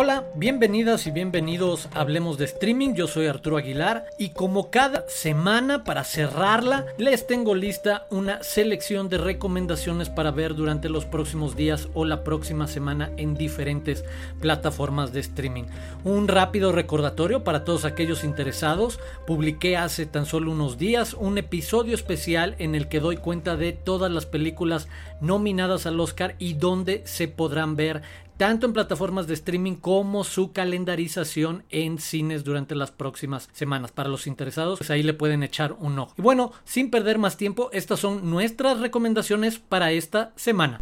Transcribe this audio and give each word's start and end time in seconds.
Hola, 0.00 0.26
bienvenidas 0.36 1.08
y 1.08 1.10
bienvenidos 1.10 1.88
a 1.92 2.02
Hablemos 2.02 2.38
de 2.38 2.44
Streaming, 2.44 2.94
yo 2.94 3.08
soy 3.08 3.26
Arturo 3.26 3.56
Aguilar 3.56 4.06
y 4.16 4.28
como 4.28 4.70
cada 4.70 5.04
semana 5.08 5.82
para 5.82 6.04
cerrarla 6.04 6.86
les 6.98 7.26
tengo 7.26 7.56
lista 7.56 8.06
una 8.08 8.40
selección 8.44 9.08
de 9.08 9.18
recomendaciones 9.18 10.08
para 10.08 10.30
ver 10.30 10.54
durante 10.54 10.88
los 10.88 11.04
próximos 11.04 11.56
días 11.56 11.88
o 11.94 12.04
la 12.04 12.22
próxima 12.22 12.68
semana 12.68 13.10
en 13.16 13.34
diferentes 13.34 14.04
plataformas 14.40 15.12
de 15.12 15.18
streaming. 15.18 15.64
Un 16.04 16.28
rápido 16.28 16.70
recordatorio 16.70 17.42
para 17.42 17.64
todos 17.64 17.84
aquellos 17.84 18.22
interesados, 18.22 19.00
publiqué 19.26 19.76
hace 19.76 20.06
tan 20.06 20.26
solo 20.26 20.52
unos 20.52 20.78
días 20.78 21.12
un 21.12 21.38
episodio 21.38 21.96
especial 21.96 22.54
en 22.60 22.76
el 22.76 22.86
que 22.86 23.00
doy 23.00 23.16
cuenta 23.16 23.56
de 23.56 23.72
todas 23.72 24.12
las 24.12 24.26
películas 24.26 24.86
nominadas 25.20 25.86
al 25.86 26.00
Oscar 26.00 26.36
y 26.38 26.54
dónde 26.54 27.02
se 27.04 27.28
podrán 27.28 27.76
ver 27.76 28.02
tanto 28.38 28.66
en 28.66 28.72
plataformas 28.72 29.26
de 29.26 29.34
streaming 29.34 29.74
como 29.74 30.22
su 30.22 30.52
calendarización 30.52 31.64
en 31.70 31.98
cines 31.98 32.44
durante 32.44 32.76
las 32.76 32.92
próximas 32.92 33.48
semanas. 33.52 33.90
Para 33.90 34.08
los 34.08 34.26
interesados, 34.26 34.78
pues 34.78 34.90
ahí 34.90 35.02
le 35.02 35.12
pueden 35.12 35.42
echar 35.42 35.72
un 35.72 35.98
ojo. 35.98 36.14
Y 36.16 36.22
bueno, 36.22 36.52
sin 36.64 36.90
perder 36.90 37.18
más 37.18 37.36
tiempo, 37.36 37.68
estas 37.72 37.98
son 37.98 38.30
nuestras 38.30 38.78
recomendaciones 38.78 39.58
para 39.58 39.90
esta 39.90 40.32
semana. 40.36 40.78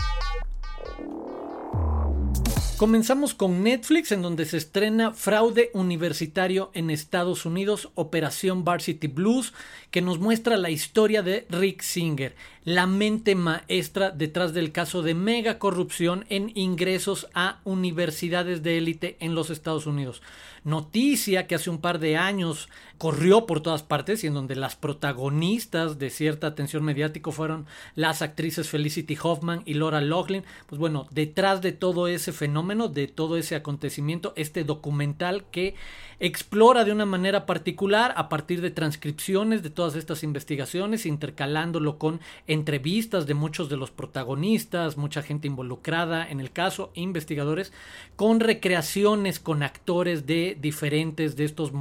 Comenzamos 2.77 3.33
con 3.33 3.63
Netflix, 3.63 4.13
en 4.13 4.21
donde 4.21 4.45
se 4.45 4.59
estrena 4.59 5.15
Fraude 5.15 5.71
Universitario 5.73 6.71
en 6.75 6.91
Estados 6.91 7.47
Unidos, 7.47 7.89
Operación 7.95 8.65
Varsity 8.65 9.07
Blues, 9.07 9.55
que 9.91 10.03
nos 10.03 10.19
muestra 10.19 10.59
la 10.59 10.69
historia 10.69 11.23
de 11.23 11.47
Rick 11.49 11.81
Singer, 11.81 12.37
la 12.65 12.87
mente 12.87 13.35
maestra 13.35 14.11
detrás 14.11 14.53
del 14.53 14.73
caso 14.73 15.01
de 15.01 15.15
mega 15.15 15.59
corrupción 15.59 16.27
en 16.29 16.53
ingresos 16.55 17.29
a 17.33 17.61
universidades 17.65 18.63
de 18.63 18.77
élite 18.77 19.17
en 19.21 19.35
los 19.35 19.49
Estados 19.49 19.87
Unidos. 19.87 20.21
Noticia 20.67 21.47
que 21.47 21.55
hace 21.55 21.71
un 21.71 21.79
par 21.79 22.01
de 22.01 22.17
años 22.17 22.69
corrió 22.99 23.47
por 23.47 23.61
todas 23.61 23.85
partes 23.85 24.25
y 24.25 24.27
en 24.27 24.35
donde 24.35 24.57
las 24.57 24.75
protagonistas 24.75 26.01
de 26.01 26.11
cierta 26.11 26.49
atención 26.49 26.83
mediática 26.83 27.31
fueron 27.31 27.67
las 27.95 28.21
actrices 28.21 28.69
Felicity 28.69 29.17
Hoffman 29.23 29.63
y 29.65 29.75
Laura 29.75 30.01
Loughlin. 30.01 30.43
Pues 30.67 30.81
bueno, 30.81 31.07
detrás 31.13 31.63
de 31.63 31.71
todo 31.71 32.09
ese 32.09 32.33
fenómeno, 32.33 32.89
de 32.89 33.07
todo 33.07 33.37
ese 33.37 33.55
acontecimiento, 33.55 34.33
este 34.35 34.65
documental 34.65 35.45
que 35.53 35.77
explora 36.19 36.83
de 36.85 36.91
una 36.91 37.07
manera 37.07 37.47
particular 37.47 38.13
a 38.17 38.29
partir 38.29 38.61
de 38.61 38.73
transcripciones 38.73 39.63
de 39.63 39.71
todas 39.71 39.95
estas 39.95 40.25
investigaciones, 40.25 41.07
intercalándolo 41.07 41.97
con 41.97 42.21
entrevistas 42.49 43.27
de 43.27 43.35
muchos 43.35 43.69
de 43.69 43.77
los 43.77 43.93
protagonistas, 43.93 44.97
mucha 44.97 45.23
gente 45.23 45.47
involucrada 45.47 46.29
en 46.29 46.41
el 46.41 46.51
caso, 46.51 46.91
investigadores, 46.95 47.73
con 48.17 48.41
recreaciones 48.41 49.39
con 49.39 49.63
actores 49.63 50.27
de 50.27 50.56
diferentes 50.61 51.37
de 51.37 51.45
estos 51.45 51.73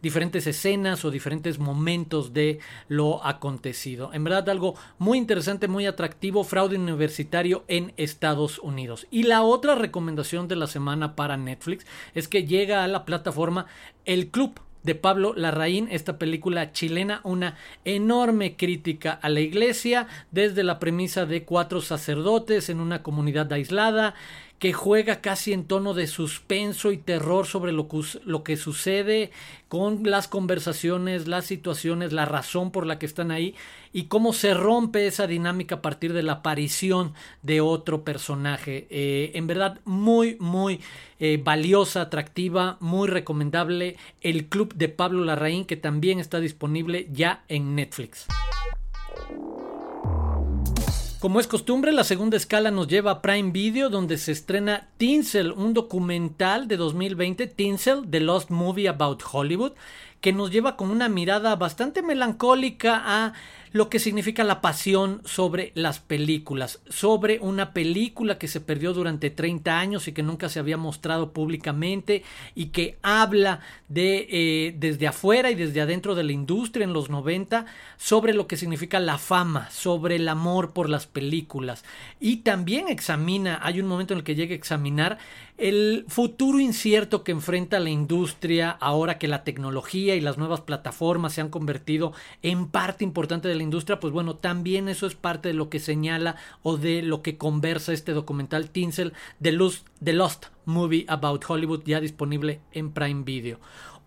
diferentes 0.00 0.46
escenas 0.46 1.04
o 1.04 1.10
diferentes 1.10 1.58
momentos 1.58 2.32
de 2.32 2.58
lo 2.88 3.24
acontecido. 3.24 4.10
En 4.12 4.24
verdad 4.24 4.48
algo 4.48 4.74
muy 4.98 5.18
interesante, 5.18 5.68
muy 5.68 5.86
atractivo, 5.86 6.44
fraude 6.44 6.76
universitario 6.76 7.64
en 7.68 7.92
Estados 7.96 8.58
Unidos. 8.58 9.06
Y 9.10 9.24
la 9.24 9.42
otra 9.42 9.74
recomendación 9.74 10.48
de 10.48 10.56
la 10.56 10.66
semana 10.66 11.14
para 11.14 11.36
Netflix 11.36 11.86
es 12.14 12.28
que 12.28 12.44
llega 12.44 12.84
a 12.84 12.88
la 12.88 13.04
plataforma 13.04 13.66
El 14.04 14.28
Club 14.28 14.60
de 14.82 14.94
Pablo 14.94 15.32
Larraín, 15.36 15.88
esta 15.90 16.18
película 16.18 16.72
chilena, 16.72 17.20
una 17.24 17.56
enorme 17.84 18.56
crítica 18.56 19.12
a 19.12 19.28
la 19.28 19.40
iglesia 19.40 20.08
desde 20.30 20.64
la 20.64 20.78
premisa 20.78 21.24
de 21.26 21.44
cuatro 21.44 21.80
sacerdotes 21.80 22.68
en 22.68 22.80
una 22.80 23.02
comunidad 23.02 23.52
aislada 23.52 24.14
que 24.62 24.72
juega 24.72 25.20
casi 25.20 25.52
en 25.52 25.64
tono 25.64 25.92
de 25.92 26.06
suspenso 26.06 26.92
y 26.92 26.96
terror 26.96 27.46
sobre 27.48 27.72
lo 27.72 27.88
que, 27.88 28.00
lo 28.24 28.44
que, 28.44 28.56
sucede 28.56 29.32
con 29.66 30.04
las 30.04 30.28
conversaciones, 30.28 31.26
las 31.26 31.46
situaciones, 31.46 32.12
la 32.12 32.26
razón 32.26 32.70
por 32.70 32.86
la 32.86 33.00
que 33.00 33.06
están 33.06 33.32
ahí 33.32 33.56
y 33.92 34.04
cómo 34.04 34.32
se 34.32 34.54
rompe 34.54 35.08
esa 35.08 35.26
dinámica 35.26 35.74
a 35.74 35.82
partir 35.82 36.12
de 36.12 36.22
la 36.22 36.34
aparición 36.34 37.12
de 37.42 37.60
otro 37.60 38.04
personaje. 38.04 38.86
Eh, 38.90 39.32
en 39.34 39.48
verdad, 39.48 39.80
muy, 39.84 40.36
muy 40.38 40.78
eh, 41.18 41.40
valiosa, 41.42 42.02
atractiva, 42.02 42.76
muy 42.78 43.08
recomendable. 43.08 43.96
El 44.20 44.46
Club 44.46 44.74
de 44.74 44.88
Pablo 44.88 45.24
Larraín, 45.24 45.64
que 45.64 45.76
también 45.76 46.20
está 46.20 46.38
disponible 46.38 47.08
ya 47.10 47.42
en 47.48 47.74
Netflix. 47.74 48.28
Como 51.22 51.38
es 51.38 51.46
costumbre, 51.46 51.92
la 51.92 52.02
segunda 52.02 52.36
escala 52.36 52.72
nos 52.72 52.88
lleva 52.88 53.12
a 53.12 53.22
Prime 53.22 53.52
Video, 53.52 53.90
donde 53.90 54.18
se 54.18 54.32
estrena 54.32 54.88
Tinsel, 54.96 55.52
un 55.52 55.72
documental 55.72 56.66
de 56.66 56.76
2020, 56.76 57.46
Tinsel, 57.46 58.10
The 58.10 58.18
Lost 58.18 58.50
Movie 58.50 58.88
About 58.88 59.22
Hollywood, 59.30 59.74
que 60.22 60.32
nos 60.32 60.50
lleva 60.50 60.76
con 60.76 60.90
una 60.90 61.10
mirada 61.10 61.54
bastante 61.56 62.00
melancólica 62.00 63.02
a 63.04 63.32
lo 63.72 63.88
que 63.88 63.98
significa 63.98 64.44
la 64.44 64.60
pasión 64.60 65.22
sobre 65.24 65.72
las 65.74 65.98
películas, 65.98 66.80
sobre 66.88 67.40
una 67.40 67.72
película 67.72 68.38
que 68.38 68.46
se 68.46 68.60
perdió 68.60 68.92
durante 68.92 69.30
30 69.30 69.78
años 69.78 70.06
y 70.06 70.12
que 70.12 70.22
nunca 70.22 70.48
se 70.48 70.58
había 70.58 70.76
mostrado 70.76 71.32
públicamente 71.32 72.22
y 72.54 72.66
que 72.66 72.98
habla 73.02 73.60
de 73.88 74.28
eh, 74.30 74.74
desde 74.78 75.08
afuera 75.08 75.50
y 75.50 75.54
desde 75.54 75.80
adentro 75.80 76.14
de 76.14 76.22
la 76.22 76.32
industria 76.32 76.84
en 76.84 76.92
los 76.92 77.08
90 77.08 77.64
sobre 77.96 78.34
lo 78.34 78.46
que 78.46 78.58
significa 78.58 79.00
la 79.00 79.18
fama, 79.18 79.70
sobre 79.70 80.16
el 80.16 80.28
amor 80.28 80.72
por 80.72 80.88
las 80.88 81.06
películas. 81.06 81.82
Y 82.20 82.38
también 82.38 82.88
examina, 82.88 83.58
hay 83.62 83.80
un 83.80 83.88
momento 83.88 84.12
en 84.12 84.18
el 84.18 84.24
que 84.24 84.34
llega 84.34 84.52
a 84.52 84.56
examinar 84.56 85.18
el 85.62 86.04
futuro 86.08 86.58
incierto 86.58 87.22
que 87.22 87.30
enfrenta 87.30 87.78
la 87.78 87.88
industria 87.88 88.68
ahora 88.68 89.18
que 89.18 89.28
la 89.28 89.44
tecnología 89.44 90.16
y 90.16 90.20
las 90.20 90.36
nuevas 90.36 90.60
plataformas 90.62 91.34
se 91.34 91.40
han 91.40 91.50
convertido 91.50 92.12
en 92.42 92.66
parte 92.66 93.04
importante 93.04 93.46
de 93.46 93.54
la 93.54 93.62
industria, 93.62 94.00
pues 94.00 94.12
bueno, 94.12 94.34
también 94.34 94.88
eso 94.88 95.06
es 95.06 95.14
parte 95.14 95.50
de 95.50 95.54
lo 95.54 95.70
que 95.70 95.78
señala 95.78 96.34
o 96.64 96.78
de 96.78 97.02
lo 97.02 97.22
que 97.22 97.38
conversa 97.38 97.92
este 97.92 98.10
documental 98.10 98.70
Tinsel 98.70 99.12
The 99.40 99.52
Lost, 99.52 100.46
Movie 100.64 101.04
About 101.06 101.44
Hollywood 101.46 101.84
ya 101.84 102.00
disponible 102.00 102.60
en 102.72 102.90
Prime 102.90 103.22
Video. 103.22 103.60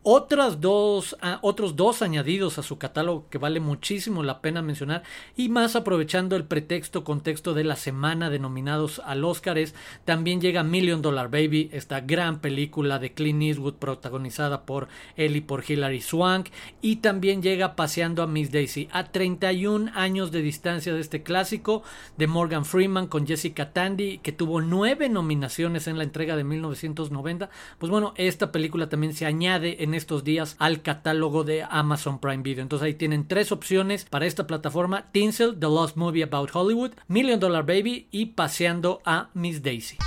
Otras 0.08 0.62
dos, 0.62 1.18
ah, 1.24 1.40
otros 1.42 1.76
dos 1.76 2.04
añadidos 2.04 2.60
a 2.60 2.62
su 2.62 2.78
catálogo 2.78 3.26
que 3.32 3.40
vale 3.40 3.60
muchísimo 3.60 4.22
la 4.22 4.40
pena 4.40 4.62
mencionar 4.62 5.02
y 5.36 5.50
más 5.50 5.76
aprovechando 5.76 6.36
el 6.36 6.44
pretexto 6.44 7.04
contexto 7.04 7.56
de 7.56 7.64
la 7.64 7.76
semana 7.76 8.30
de 8.30 8.38
nominados 8.38 9.02
al 9.04 9.26
Oscar 9.26 9.58
es 9.58 9.74
también 10.04 10.42
llega 10.42 10.62
Million 10.62 11.02
Dollar 11.02 11.32
Baby, 11.32 11.72
esta 11.74 12.02
gran 12.02 12.40
película 12.40 13.00
de 13.00 13.14
Clint 13.14 13.42
Eastwood 13.42 13.78
protagonizada 13.78 14.68
por 14.68 14.90
él 15.16 15.38
y 15.38 15.42
por 15.42 15.64
Hilary 15.68 16.02
Swank 16.02 16.50
y 16.84 16.98
también 16.98 17.42
llega 17.42 17.76
Paseando 17.76 18.22
a 18.22 18.28
Miss 18.28 18.52
Daisy. 18.52 18.88
A 18.92 19.06
31 19.06 19.90
años 19.96 20.32
de 20.32 20.44
distancia 20.44 20.94
de 20.94 21.02
este 21.02 21.24
clásico 21.24 21.82
de 22.16 22.28
Morgan 22.28 22.66
Freeman 22.66 23.08
con 23.08 23.26
Jessica 23.26 23.74
Tandy 23.74 24.20
que 24.20 24.32
tuvo 24.32 24.62
nueve 24.62 25.10
nominaciones 25.10 25.88
en 25.88 25.98
la 25.98 26.04
entrega 26.04 26.36
de 26.36 26.44
1990 26.44 27.50
pues 27.80 27.90
bueno 27.90 28.14
esta 28.18 28.52
película 28.52 28.88
también 28.88 29.16
se 29.16 29.26
añade 29.26 29.84
en 29.84 29.95
estos 29.96 30.24
días 30.24 30.56
al 30.60 30.82
catálogo 30.82 31.44
de 31.44 31.64
Amazon 31.64 32.20
Prime 32.20 32.44
Video. 32.44 32.62
Entonces 32.62 32.86
ahí 32.86 32.94
tienen 32.94 33.28
tres 33.28 33.52
opciones 33.52 34.06
para 34.06 34.26
esta 34.26 34.46
plataforma: 34.46 35.12
Tinsel, 35.12 35.58
The 35.60 35.68
Lost 35.68 35.98
Movie 35.98 36.24
About 36.24 36.52
Hollywood, 36.54 36.92
Million 37.08 37.40
Dollar 37.40 37.66
Baby 37.66 38.08
y 38.12 38.28
Paseando 38.28 39.02
a 39.06 39.30
Miss 39.34 39.64
Daisy. 39.64 39.98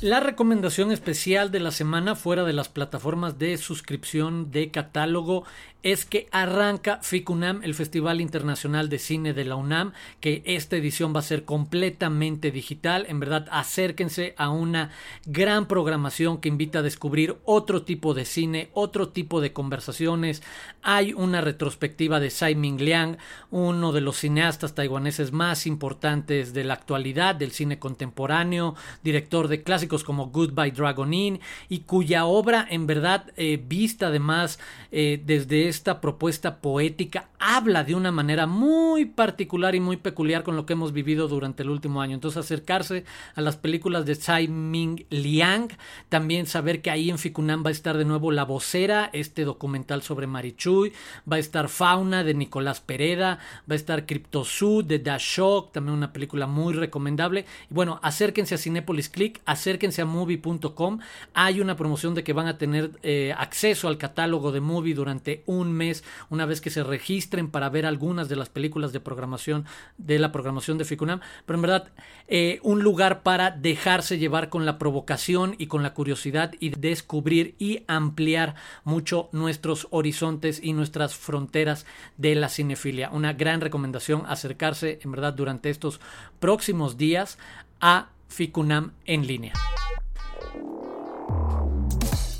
La 0.00 0.18
recomendación 0.18 0.92
especial 0.92 1.50
de 1.50 1.60
la 1.60 1.70
semana 1.70 2.16
fuera 2.16 2.44
de 2.44 2.54
las 2.54 2.70
plataformas 2.70 3.38
de 3.38 3.58
suscripción 3.58 4.50
de 4.50 4.70
catálogo 4.70 5.44
es 5.82 6.04
que 6.04 6.28
arranca 6.30 6.98
FICUNAM, 7.02 7.62
el 7.62 7.74
Festival 7.74 8.20
Internacional 8.20 8.88
de 8.88 8.98
Cine 8.98 9.32
de 9.32 9.44
la 9.44 9.56
UNAM, 9.56 9.92
que 10.20 10.42
esta 10.44 10.76
edición 10.76 11.14
va 11.14 11.20
a 11.20 11.24
ser 11.24 11.44
completamente 11.44 12.50
digital. 12.50 13.06
En 13.08 13.20
verdad, 13.20 13.48
acérquense 13.50 14.34
a 14.36 14.50
una 14.50 14.90
gran 15.24 15.66
programación 15.66 16.40
que 16.40 16.48
invita 16.48 16.80
a 16.80 16.82
descubrir 16.82 17.38
otro 17.44 17.82
tipo 17.82 18.12
de 18.14 18.24
cine, 18.24 18.70
otro 18.74 19.08
tipo 19.08 19.40
de 19.40 19.52
conversaciones. 19.52 20.42
Hay 20.82 21.12
una 21.14 21.40
retrospectiva 21.40 22.20
de 22.20 22.28
Tsai 22.28 22.54
Ming 22.54 22.80
Liang, 22.80 23.16
uno 23.50 23.92
de 23.92 24.02
los 24.02 24.18
cineastas 24.18 24.74
taiwaneses 24.74 25.32
más 25.32 25.66
importantes 25.66 26.52
de 26.52 26.64
la 26.64 26.74
actualidad 26.74 27.34
del 27.34 27.52
cine 27.52 27.78
contemporáneo, 27.78 28.74
director 29.02 29.48
de 29.48 29.62
clásicos 29.62 30.04
como 30.04 30.26
Goodbye 30.26 30.72
Dragon 30.72 31.12
Inn, 31.14 31.40
y 31.68 31.80
cuya 31.80 32.26
obra 32.26 32.66
en 32.68 32.86
verdad 32.86 33.32
eh, 33.36 33.62
vista 33.66 34.08
además 34.08 34.58
eh, 34.92 35.20
desde 35.24 35.69
esta 35.70 36.00
propuesta 36.00 36.60
poética 36.60 37.28
habla 37.38 37.84
de 37.84 37.94
una 37.94 38.12
manera 38.12 38.46
muy 38.46 39.06
particular 39.06 39.74
y 39.74 39.80
muy 39.80 39.96
peculiar 39.96 40.42
con 40.42 40.56
lo 40.56 40.66
que 40.66 40.74
hemos 40.74 40.92
vivido 40.92 41.28
durante 41.28 41.62
el 41.62 41.70
último 41.70 42.02
año. 42.02 42.14
Entonces 42.14 42.38
acercarse 42.38 43.04
a 43.34 43.40
las 43.40 43.56
películas 43.56 44.04
de 44.04 44.16
Tsai 44.16 44.48
Ming 44.48 45.06
Liang, 45.08 45.68
también 46.08 46.46
saber 46.46 46.82
que 46.82 46.90
ahí 46.90 47.08
en 47.08 47.18
Ficunam 47.18 47.64
va 47.64 47.68
a 47.68 47.72
estar 47.72 47.96
de 47.96 48.04
nuevo 48.04 48.32
La 48.32 48.44
Vocera, 48.44 49.10
este 49.12 49.44
documental 49.44 50.02
sobre 50.02 50.26
Marichuy, 50.26 50.92
va 51.30 51.36
a 51.36 51.40
estar 51.40 51.68
Fauna 51.68 52.24
de 52.24 52.34
Nicolás 52.34 52.80
Pereda, 52.80 53.38
va 53.68 53.72
a 53.72 53.76
estar 53.76 54.06
Cryptosud 54.06 54.84
de 54.84 54.98
Dash 54.98 55.36
Shock, 55.36 55.72
también 55.72 55.96
una 55.96 56.12
película 56.12 56.46
muy 56.46 56.74
recomendable. 56.74 57.46
Y 57.70 57.74
bueno, 57.74 58.00
acérquense 58.02 58.56
a 58.56 58.58
Cinepolis 58.58 59.08
Click, 59.08 59.40
acérquense 59.46 60.02
a 60.02 60.04
movie.com, 60.04 60.98
hay 61.32 61.60
una 61.60 61.76
promoción 61.76 62.14
de 62.14 62.24
que 62.24 62.32
van 62.32 62.48
a 62.48 62.58
tener 62.58 62.90
eh, 63.02 63.34
acceso 63.36 63.88
al 63.88 63.98
catálogo 63.98 64.52
de 64.52 64.60
Movie 64.60 64.94
durante 64.94 65.42
un 65.46 65.59
mes, 65.68 66.04
una 66.28 66.46
vez 66.46 66.60
que 66.60 66.70
se 66.70 66.82
registren 66.82 67.50
para 67.50 67.68
ver 67.68 67.86
algunas 67.86 68.28
de 68.28 68.36
las 68.36 68.48
películas 68.48 68.92
de 68.92 69.00
programación 69.00 69.66
de 69.98 70.18
la 70.18 70.32
programación 70.32 70.78
de 70.78 70.84
Ficunam, 70.84 71.20
pero 71.46 71.56
en 71.56 71.62
verdad 71.62 71.88
eh, 72.28 72.60
un 72.62 72.82
lugar 72.82 73.22
para 73.22 73.50
dejarse 73.50 74.18
llevar 74.18 74.48
con 74.48 74.64
la 74.64 74.78
provocación 74.78 75.54
y 75.58 75.66
con 75.66 75.82
la 75.82 75.94
curiosidad 75.94 76.52
y 76.60 76.70
descubrir 76.70 77.54
y 77.58 77.84
ampliar 77.86 78.54
mucho 78.84 79.28
nuestros 79.32 79.88
horizontes 79.90 80.60
y 80.62 80.72
nuestras 80.72 81.14
fronteras 81.14 81.86
de 82.16 82.34
la 82.34 82.48
cinefilia. 82.48 83.10
Una 83.10 83.32
gran 83.32 83.60
recomendación 83.60 84.22
acercarse 84.26 85.00
en 85.02 85.12
verdad 85.12 85.34
durante 85.34 85.70
estos 85.70 86.00
próximos 86.38 86.96
días 86.96 87.38
a 87.80 88.08
Ficunam 88.28 88.92
en 89.06 89.26
línea. 89.26 89.52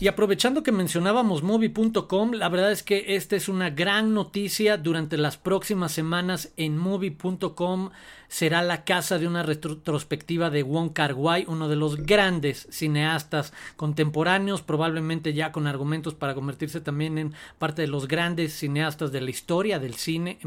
Y 0.01 0.09
aprovechando 0.09 0.63
que 0.63 0.73
mencionábamos 0.73 1.43
movie.com, 1.43 2.33
la 2.33 2.49
verdad 2.49 2.73
es 2.73 2.83
que 2.83 3.17
esta 3.17 3.37
es 3.37 3.51
una 3.51 3.69
gran 3.69 4.15
noticia. 4.15 4.79
Durante 4.79 5.19
las 5.19 5.37
próximas 5.37 5.93
semanas 5.93 6.55
en 6.57 6.79
movie.com 6.79 7.91
será 8.29 8.63
la 8.63 8.85
casa 8.85 9.19
de 9.19 9.27
una 9.27 9.43
retrospectiva 9.43 10.51
de 10.51 10.63
Wong 10.63 10.93
Kar 10.93 11.17
uno 11.17 11.69
de 11.69 11.77
los 11.77 11.97
grandes 12.07 12.69
cineastas 12.71 13.53
contemporáneos, 13.77 14.63
probablemente 14.63 15.35
ya 15.35 15.51
con 15.51 15.67
argumentos 15.67 16.15
para 16.15 16.35
convertirse 16.35 16.81
también 16.81 17.19
en 17.19 17.35
parte 17.59 17.83
de 17.83 17.89
los 17.89 18.07
grandes 18.07 18.55
cineastas 18.55 19.11
de 19.11 19.21
la 19.21 19.31
historia 19.31 19.81
del 19.81 19.97
cine. 19.97 20.39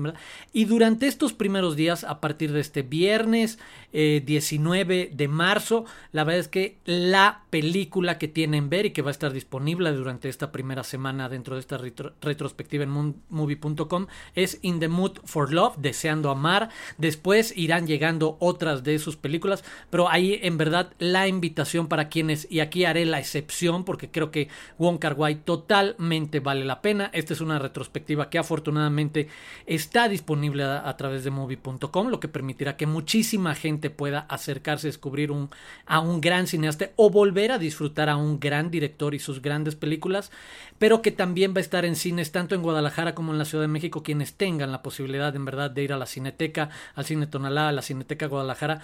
Y 0.53 0.65
durante 0.65 1.05
estos 1.05 1.33
primeros 1.33 1.75
días, 1.75 2.05
a 2.05 2.21
partir 2.21 2.53
de 2.53 2.61
este 2.61 2.81
viernes 2.81 3.59
19 3.91 5.01
eh, 5.01 5.11
de 5.13 5.27
marzo, 5.27 5.85
la 6.11 6.23
verdad 6.23 6.39
es 6.39 6.47
que 6.47 6.77
la 6.85 7.43
película 7.51 8.17
que 8.17 8.29
tienen 8.29 8.69
ver 8.69 8.87
y 8.87 8.91
que 8.91 9.01
va 9.01 9.09
a 9.09 9.11
estar 9.11 9.31
disponible 9.31 9.42
durante 9.49 10.29
esta 10.29 10.51
primera 10.51 10.83
semana 10.83 11.29
dentro 11.29 11.55
de 11.55 11.61
esta 11.61 11.77
retrospectiva 12.21 12.83
en 12.83 13.15
movie.com 13.29 14.07
es 14.35 14.59
In 14.61 14.79
the 14.79 14.87
Mood 14.87 15.19
for 15.25 15.51
Love, 15.51 15.77
Deseando 15.77 16.29
Amar. 16.29 16.69
Después 16.97 17.53
irá 17.55 17.79
llegando 17.79 18.37
otras 18.39 18.83
de 18.83 18.99
sus 18.99 19.17
películas, 19.17 19.63
pero 19.89 20.09
ahí 20.09 20.39
en 20.43 20.57
verdad 20.57 20.93
la 20.99 21.27
invitación 21.27 21.87
para 21.87 22.09
quienes, 22.09 22.47
y 22.49 22.59
aquí 22.59 22.85
haré 22.85 23.05
la 23.05 23.19
excepción 23.19 23.83
porque 23.83 24.09
creo 24.09 24.31
que 24.31 24.49
Wong 24.77 24.99
Kar 24.99 25.13
Wai 25.13 25.35
totalmente 25.43 26.39
vale 26.39 26.65
la 26.65 26.81
pena. 26.81 27.09
Esta 27.13 27.33
es 27.33 27.41
una 27.41 27.59
retrospectiva 27.59 28.29
que 28.29 28.37
afortunadamente 28.37 29.27
está 29.65 30.09
disponible 30.09 30.63
a, 30.63 30.97
través 30.97 31.23
de 31.23 31.31
movie.com, 31.31 32.07
lo 32.07 32.19
que 32.19 32.27
permitirá 32.27 32.77
que 32.77 32.87
muchísima 32.87 33.55
gente 33.55 33.89
pueda 33.89 34.19
acercarse 34.29 34.87
a 34.87 34.89
descubrir 34.89 35.31
un, 35.31 35.49
a 35.85 35.99
un 35.99 36.21
gran 36.21 36.47
cineasta 36.47 36.91
o 36.95 37.09
volver 37.09 37.51
a 37.51 37.57
disfrutar 37.57 38.09
a 38.09 38.17
un 38.17 38.39
gran 38.39 38.71
director 38.71 39.13
y 39.13 39.19
sus 39.19 39.32
grandes 39.41 39.75
películas, 39.75 40.31
pero 40.79 41.01
que 41.01 41.11
también 41.11 41.53
va 41.53 41.57
a 41.57 41.61
estar 41.61 41.85
en 41.85 41.95
cines 41.95 42.31
tanto 42.31 42.55
en 42.55 42.61
Guadalajara 42.61 43.15
como 43.15 43.31
en 43.31 43.37
la 43.37 43.45
Ciudad 43.45 43.63
de 43.63 43.69
México, 43.69 44.03
quienes 44.03 44.35
tengan 44.35 44.71
la 44.71 44.81
posibilidad 44.81 45.35
en 45.35 45.45
verdad 45.45 45.71
de 45.71 45.83
ir 45.83 45.93
a 45.93 45.97
la 45.97 46.05
Cineteca, 46.05 46.69
al 46.95 47.05
Cine 47.05 47.27
Tonalá, 47.27 47.69
a 47.69 47.71
la 47.71 47.81
Cineteca 47.81 48.27
Guadalajara, 48.27 48.81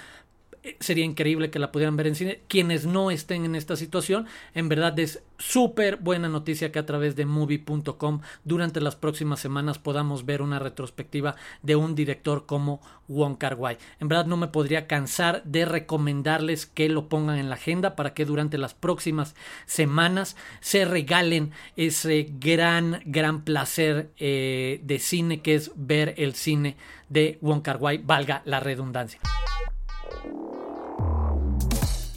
sería 0.80 1.06
increíble 1.06 1.50
que 1.50 1.60
la 1.60 1.72
pudieran 1.72 1.98
ver 1.98 2.08
en 2.08 2.16
cine. 2.16 2.42
Quienes 2.48 2.86
no 2.86 3.12
estén 3.12 3.46
en 3.46 3.56
esta 3.56 3.76
situación, 3.76 4.28
en 4.54 4.70
verdad 4.70 4.98
es 5.00 5.24
súper 5.38 5.98
buena 5.98 6.28
noticia 6.28 6.72
que 6.72 6.80
a 6.80 6.86
través 6.86 7.16
de 7.16 7.26
movie.com 7.26 8.22
durante 8.44 8.82
las 8.82 8.96
próximas 8.96 9.40
semanas 9.40 9.80
podamos 9.80 10.26
ver 10.26 10.42
una 10.42 10.60
retrospectiva 10.60 11.36
de 11.62 11.76
un 11.76 11.96
director 11.96 12.46
como 12.46 12.82
Wong 13.08 13.38
Kar. 13.38 13.58
En 14.00 14.08
verdad 14.08 14.26
no 14.26 14.38
me 14.38 14.48
podría 14.48 14.88
cansar 14.88 15.44
de 15.44 15.66
recomendarles 15.66 16.66
que 16.66 16.90
lo 16.90 17.10
pongan 17.10 17.38
en 17.38 17.50
la 17.50 17.56
agenda 17.56 17.96
para 17.96 18.14
que 18.14 18.26
durante 18.26 18.58
las 18.58 18.74
próximas 18.74 19.36
semanas 19.66 20.36
se 20.62 20.86
regalen 20.86 21.52
ese 21.76 22.28
gran, 22.40 23.02
gran 23.06 23.44
placer 23.44 24.12
eh, 24.18 24.82
de 24.84 25.00
cine 25.00 25.42
que 25.42 25.56
es 25.56 25.72
ver 25.76 26.14
el 26.18 26.36
cine 26.36 26.78
de 27.10 27.38
Wong 27.42 27.62
Kar 27.62 27.80
valga 27.80 28.42
la 28.46 28.60
redundancia. 28.60 29.20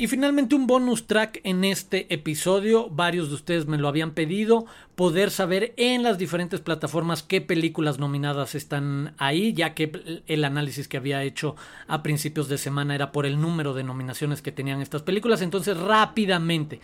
Y 0.02 0.08
finalmente 0.08 0.56
un 0.56 0.66
bonus 0.66 1.06
track 1.06 1.40
en 1.44 1.62
este 1.62 2.12
episodio, 2.12 2.90
varios 2.90 3.28
de 3.28 3.36
ustedes 3.36 3.66
me 3.66 3.78
lo 3.78 3.86
habían 3.86 4.14
pedido, 4.14 4.66
poder 4.96 5.30
saber 5.30 5.74
en 5.76 6.02
las 6.02 6.18
diferentes 6.18 6.58
plataformas 6.58 7.22
qué 7.22 7.40
películas 7.40 8.00
nominadas 8.00 8.56
están 8.56 9.14
ahí, 9.16 9.52
ya 9.52 9.74
que 9.74 10.22
el 10.26 10.44
análisis 10.44 10.88
que 10.88 10.96
había 10.96 11.22
hecho 11.22 11.54
a 11.86 12.02
principios 12.02 12.48
de 12.48 12.58
semana 12.58 12.96
era 12.96 13.12
por 13.12 13.26
el 13.26 13.40
número 13.40 13.74
de 13.74 13.84
nominaciones 13.84 14.42
que 14.42 14.50
tenían 14.50 14.82
estas 14.82 15.02
películas, 15.02 15.40
entonces 15.40 15.76
rápidamente. 15.76 16.80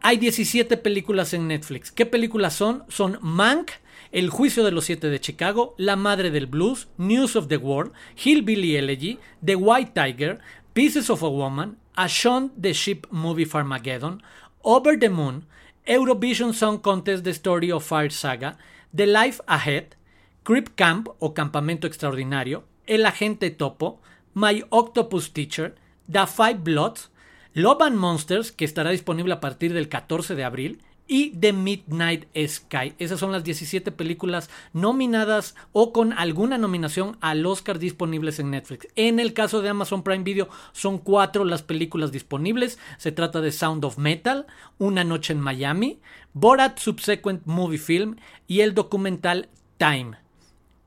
Hay 0.00 0.16
17 0.18 0.76
películas 0.76 1.34
en 1.34 1.48
Netflix. 1.48 1.90
¿Qué 1.90 2.06
películas 2.06 2.54
son? 2.54 2.84
Son 2.86 3.18
Mank, 3.22 3.72
El 4.12 4.30
juicio 4.30 4.62
de 4.62 4.70
los 4.70 4.84
siete 4.84 5.10
de 5.10 5.18
Chicago, 5.18 5.74
La 5.78 5.96
madre 5.96 6.30
del 6.30 6.46
blues, 6.46 6.86
News 6.96 7.34
of 7.34 7.48
the 7.48 7.56
World, 7.56 7.90
Hillbilly 8.24 8.76
Elegy, 8.76 9.18
The 9.44 9.56
White 9.56 10.00
Tiger, 10.00 10.38
Pieces 10.74 11.10
of 11.10 11.24
a 11.24 11.28
Woman, 11.28 11.78
A 11.98 12.08
Shaun 12.08 12.52
the 12.56 12.74
Ship 12.74 13.06
Movie 13.10 13.46
Farmageddon, 13.46 14.20
Over 14.62 14.98
the 14.98 15.08
Moon, 15.08 15.46
Eurovision 15.86 16.52
Song 16.52 16.78
Contest 16.78 17.24
The 17.24 17.32
Story 17.32 17.72
of 17.72 17.84
Fire 17.84 18.10
Saga, 18.10 18.58
The 18.92 19.06
Life 19.06 19.40
Ahead, 19.46 19.96
Creep 20.42 20.76
Camp 20.76 21.08
o 21.20 21.32
Campamento 21.32 21.86
Extraordinario, 21.86 22.64
El 22.86 23.06
Agente 23.06 23.50
Topo, 23.50 24.00
My 24.34 24.62
Octopus 24.68 25.32
Teacher, 25.32 25.74
The 26.06 26.26
Five 26.26 26.58
Bloods, 26.62 27.10
Love 27.54 27.82
and 27.82 27.96
Monsters, 27.96 28.52
que 28.52 28.66
estará 28.66 28.90
disponible 28.90 29.32
a 29.32 29.40
partir 29.40 29.72
del 29.72 29.88
14 29.88 30.34
de 30.34 30.44
abril, 30.44 30.82
y 31.08 31.30
The 31.30 31.52
Midnight 31.52 32.26
Sky. 32.48 32.94
Esas 32.98 33.20
son 33.20 33.32
las 33.32 33.44
17 33.44 33.92
películas 33.92 34.50
nominadas 34.72 35.54
o 35.72 35.92
con 35.92 36.12
alguna 36.12 36.58
nominación 36.58 37.16
al 37.20 37.44
Oscar 37.46 37.78
disponibles 37.78 38.38
en 38.38 38.50
Netflix. 38.50 38.88
En 38.96 39.20
el 39.20 39.32
caso 39.32 39.62
de 39.62 39.68
Amazon 39.68 40.02
Prime 40.02 40.24
Video 40.24 40.48
son 40.72 40.98
cuatro 40.98 41.44
las 41.44 41.62
películas 41.62 42.12
disponibles. 42.12 42.78
Se 42.98 43.12
trata 43.12 43.40
de 43.40 43.52
Sound 43.52 43.84
of 43.84 43.98
Metal, 43.98 44.46
Una 44.78 45.04
Noche 45.04 45.32
en 45.32 45.40
Miami, 45.40 46.00
Borat 46.32 46.78
Subsequent 46.78 47.42
Movie 47.46 47.78
Film 47.78 48.16
y 48.46 48.60
el 48.60 48.74
documental 48.74 49.48
Time. 49.78 50.18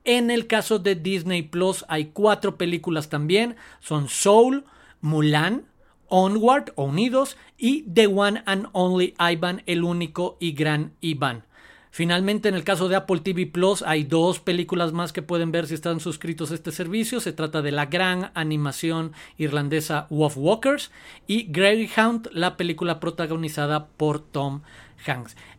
En 0.04 0.30
el 0.30 0.46
caso 0.46 0.78
de 0.78 0.94
Disney 0.94 1.42
Plus 1.42 1.84
hay 1.88 2.06
cuatro 2.06 2.56
películas 2.56 3.08
también. 3.08 3.56
Son 3.80 4.08
Soul, 4.08 4.64
Mulan, 5.00 5.69
Onward 6.10 6.72
o 6.74 6.84
Unidos 6.84 7.38
y 7.56 7.82
The 7.82 8.06
One 8.06 8.42
and 8.44 8.68
Only 8.72 9.14
Ivan, 9.18 9.62
el 9.66 9.82
único 9.82 10.36
y 10.38 10.52
gran 10.52 10.92
Iván. 11.00 11.44
Finalmente, 11.92 12.48
en 12.48 12.54
el 12.54 12.62
caso 12.62 12.88
de 12.88 12.94
Apple 12.94 13.20
TV 13.20 13.46
Plus, 13.46 13.82
hay 13.82 14.04
dos 14.04 14.38
películas 14.38 14.92
más 14.92 15.12
que 15.12 15.22
pueden 15.22 15.50
ver 15.50 15.66
si 15.66 15.74
están 15.74 15.98
suscritos 15.98 16.52
a 16.52 16.54
este 16.54 16.70
servicio. 16.70 17.18
Se 17.18 17.32
trata 17.32 17.62
de 17.62 17.72
la 17.72 17.86
gran 17.86 18.30
animación 18.34 19.12
irlandesa 19.38 20.06
Wolf 20.08 20.36
Walkers 20.36 20.92
y 21.26 21.50
Greyhound, 21.50 22.30
la 22.32 22.56
película 22.56 23.00
protagonizada 23.00 23.88
por 23.88 24.20
Tom 24.20 24.62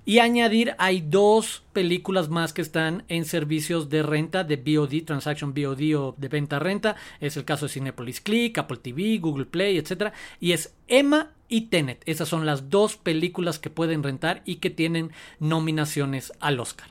Y 0.05 0.19
añadir, 0.19 0.75
hay 0.77 1.01
dos 1.01 1.63
películas 1.74 2.29
más 2.29 2.53
que 2.53 2.62
están 2.62 3.03
en 3.07 3.25
servicios 3.25 3.89
de 3.89 4.03
renta 4.03 4.43
de 4.43 4.57
VOD, 4.57 5.05
Transaction 5.05 5.53
VOD 5.53 5.95
o 5.95 6.15
de 6.17 6.27
venta 6.27 6.60
renta. 6.60 6.95
Es 7.19 7.38
el 7.38 7.45
caso 7.45 7.65
de 7.65 7.74
Cinepolis 7.74 8.21
Click, 8.21 8.57
Apple 8.57 8.77
TV, 8.77 9.17
Google 9.19 9.45
Play, 9.45 9.77
etc. 9.77 10.13
Y 10.39 10.53
es 10.53 10.75
Emma 10.88 11.31
y 11.48 11.62
Tenet. 11.67 12.01
Esas 12.05 12.29
son 12.29 12.45
las 12.45 12.69
dos 12.69 12.98
películas 12.98 13.60
que 13.60 13.69
pueden 13.69 14.03
rentar 14.03 14.41
y 14.45 14.55
que 14.55 14.69
tienen 14.69 15.12
nominaciones 15.39 16.33
al 16.39 16.60
Oscar. 16.60 16.88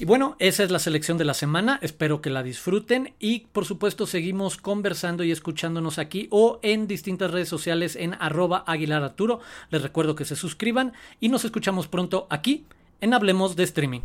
Y 0.00 0.06
bueno, 0.06 0.34
esa 0.38 0.64
es 0.64 0.70
la 0.70 0.78
selección 0.78 1.18
de 1.18 1.26
la 1.26 1.34
semana, 1.34 1.78
espero 1.82 2.22
que 2.22 2.30
la 2.30 2.42
disfruten 2.42 3.12
y 3.18 3.40
por 3.52 3.66
supuesto 3.66 4.06
seguimos 4.06 4.56
conversando 4.56 5.24
y 5.24 5.30
escuchándonos 5.30 5.98
aquí 5.98 6.26
o 6.30 6.58
en 6.62 6.86
distintas 6.86 7.30
redes 7.30 7.50
sociales 7.50 7.96
en 7.96 8.14
arroba 8.14 8.64
Aguilar 8.66 9.04
Arturo. 9.04 9.40
Les 9.68 9.82
recuerdo 9.82 10.14
que 10.14 10.24
se 10.24 10.36
suscriban 10.36 10.94
y 11.20 11.28
nos 11.28 11.44
escuchamos 11.44 11.86
pronto 11.86 12.26
aquí 12.30 12.64
en 13.02 13.12
Hablemos 13.12 13.56
de 13.56 13.64
Streaming. 13.64 14.00